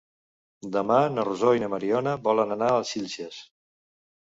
Demà 0.75 0.97
na 1.17 1.25
Rosó 1.27 1.51
i 1.59 1.63
na 1.65 1.69
Mariona 1.75 2.15
volen 2.29 2.57
anar 2.59 2.73
a 2.79 2.83
Xilxes. 2.95 3.41